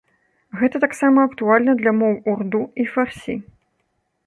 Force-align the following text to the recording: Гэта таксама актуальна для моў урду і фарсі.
Гэта 0.61 0.79
таксама 0.85 1.25
актуальна 1.29 1.75
для 1.83 1.93
моў 1.99 2.17
урду 2.33 2.61
і 2.85 2.89
фарсі. 2.95 3.39